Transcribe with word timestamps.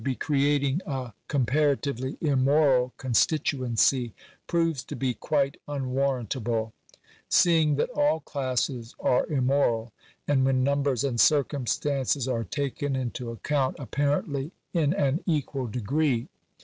249 0.03 0.49
be 0.49 0.57
creating 0.57 0.81
a 0.87 1.13
comparatively 1.27 2.17
immoral 2.21 2.91
constituency, 2.97 4.15
proves 4.47 4.83
to 4.83 4.95
be 4.95 5.13
quite 5.13 5.57
unwarrantable; 5.67 6.73
seeing 7.29 7.75
that 7.75 7.87
all 7.91 8.19
classes 8.19 8.95
are 8.99 9.27
immoral, 9.27 9.93
and, 10.27 10.43
when 10.43 10.63
numbers 10.63 11.03
and 11.03 11.19
circumstances 11.19 12.27
are 12.27 12.43
taken 12.43 12.95
into 12.95 13.29
account, 13.29 13.75
apparently 13.77 14.51
in 14.73 14.91
an 14.95 15.19
equal 15.27 15.67
degree. 15.67 16.27